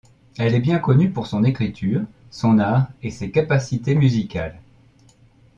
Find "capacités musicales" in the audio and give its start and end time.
3.29-4.59